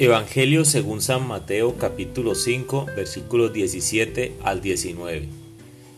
[0.00, 5.28] Evangelio según San Mateo capítulo 5 versículos 17 al 19.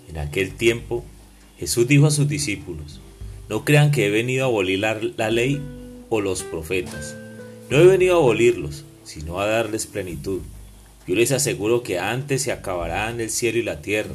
[0.09, 1.05] En aquel tiempo
[1.59, 2.99] Jesús dijo a sus discípulos,
[3.51, 5.61] no crean que he venido a abolir la, ley
[6.09, 7.15] o los profetas.
[7.69, 10.41] No he venido a abolirlos, sino a darles plenitud.
[11.07, 14.15] Yo les aseguro que antes se acabarán el cielo y la tierra,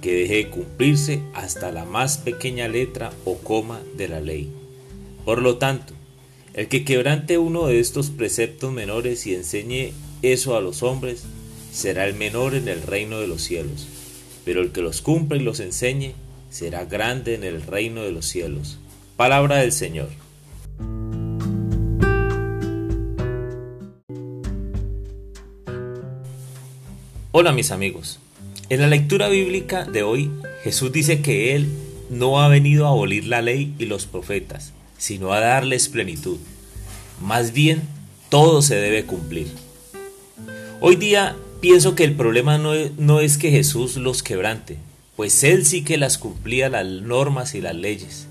[0.00, 4.50] que deje de cumplirse hasta la más pequeña letra o coma de la ley.
[5.26, 5.92] Por lo tanto,
[6.52, 11.24] el que quebrante uno de estos preceptos menores y enseñe eso a los hombres,
[11.72, 13.86] será el menor en el reino de los cielos.
[14.44, 16.14] Pero el que los cumpla y los enseñe,
[16.50, 18.78] será grande en el reino de los cielos.
[19.16, 20.08] Palabra del Señor.
[27.32, 28.18] Hola mis amigos.
[28.70, 30.30] En la lectura bíblica de hoy,
[30.64, 31.68] Jesús dice que Él
[32.10, 36.36] no ha venido a abolir la ley y los profetas, sino a darles plenitud.
[37.20, 37.82] Más bien,
[38.28, 39.48] todo se debe cumplir.
[40.80, 44.76] Hoy día pienso que el problema no es, que Jesús los quebrante,
[45.16, 48.28] pues Él sí que las cumplía las normas y las leyes.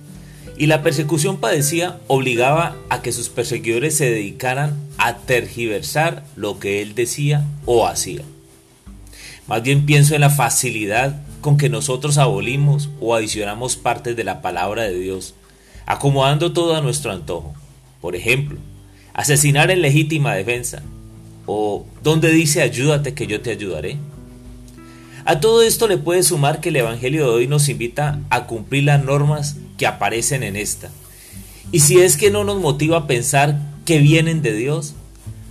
[0.58, 6.82] Y la persecución padecía obligaba a que sus perseguidores se dedicaran a tergiversar lo que
[6.82, 8.22] Él decía o hacía.
[9.48, 14.42] Más bien pienso en la facilidad con que nosotros abolimos o adicionamos partes de la
[14.42, 15.34] palabra de Dios
[15.90, 17.56] acomodando todo a nuestro antojo.
[18.00, 18.60] Por ejemplo,
[19.14, 20.84] asesinar en legítima defensa
[21.48, 23.98] o donde dice ayúdate que yo te ayudaré.
[25.26, 28.84] A todo esto le puede sumar que el Evangelio de hoy nos invita a cumplir
[28.84, 30.92] las normas que aparecen en esta.
[31.72, 34.94] Y si es que no nos motiva a pensar que vienen de Dios,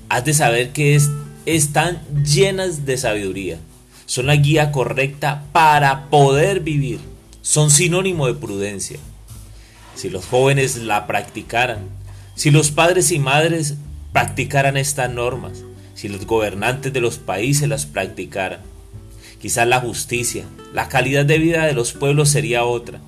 [0.09, 1.11] has de saber que es,
[1.47, 3.59] están llenas de sabiduría.
[4.07, 7.01] Son la guía correcta para poder vivir.
[7.43, 9.01] Son sinónimo de prudencia
[9.99, 11.81] si los jóvenes la practicaran,
[12.37, 13.75] si los padres y madres
[14.13, 15.65] practicaran estas normas,
[15.97, 18.61] si los gobernantes de los países las practicaran.
[19.43, 23.01] Quizás la justicia, la calidad de vida de los pueblos sería otra,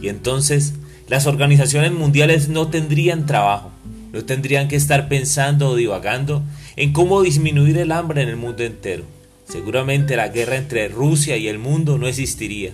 [0.00, 0.72] y entonces
[1.06, 3.70] las organizaciones mundiales no tendrían trabajo,
[4.14, 6.42] no tendrían que estar pensando o divagando
[6.76, 9.04] en cómo disminuir el hambre en el mundo entero.
[9.46, 12.72] Seguramente la guerra entre Rusia y el mundo no existiría,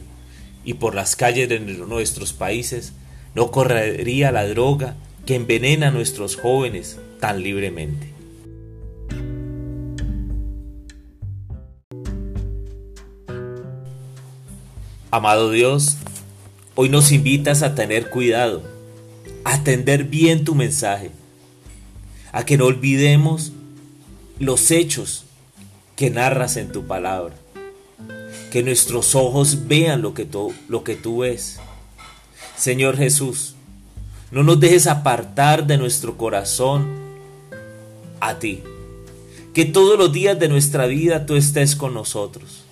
[0.65, 2.93] y por las calles de nuestros países
[3.35, 4.97] no correría la droga
[5.27, 8.13] que envenena a nuestros jóvenes tan libremente.
[15.11, 15.97] Amado Dios,
[16.75, 18.63] hoy nos invitas a tener cuidado,
[19.45, 21.11] a atender bien tu mensaje,
[22.33, 23.53] a que no olvidemos
[24.41, 25.25] los hechos
[25.95, 27.35] que narras en tu palabra,
[28.51, 31.61] que nuestros ojos vean lo que tú, lo que tú ves
[32.57, 33.55] Señor Jesús,
[34.31, 36.87] no nos dejes apartar de nuestro corazón
[38.21, 38.63] a ti.
[39.53, 42.63] Que todos los días de nuestra vida tú estés con nosotros.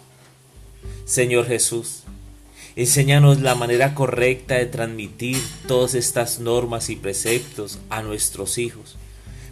[1.05, 2.05] Señor Jesús,
[2.77, 8.97] enséñanos la manera correcta de transmitir todas estas normas y preceptos a nuestros hijos,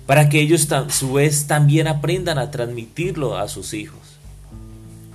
[0.07, 4.01] para que ellos a su vez también aprendan a transmitirlo a sus hijos.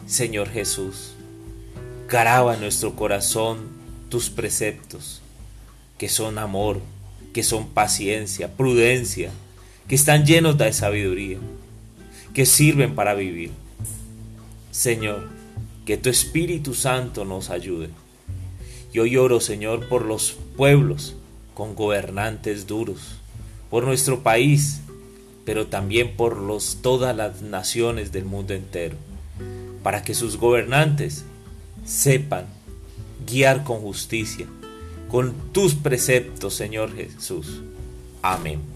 [0.07, 1.13] Señor Jesús,
[2.07, 3.74] graba nuestro corazón
[4.15, 5.21] tus preceptos,
[5.97, 6.79] que son amor,
[7.33, 9.29] que son paciencia, prudencia,
[9.89, 11.37] que están llenos de sabiduría,
[12.33, 13.51] que sirven para vivir.
[14.71, 15.27] Señor,
[15.85, 17.89] que tu Espíritu Santo nos ayude.
[18.93, 21.17] Yo lloro, Señor, por los pueblos
[21.53, 23.17] con gobernantes duros,
[23.69, 24.79] por nuestro país,
[25.43, 28.95] pero también por los, todas las naciones del mundo entero,
[29.83, 31.25] para que sus gobernantes
[31.85, 32.54] sepan
[33.25, 34.45] guiar con justicia,
[35.09, 37.61] con tus preceptos, Señor Jesús.
[38.21, 38.74] Amén.